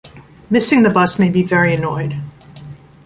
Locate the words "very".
1.43-1.75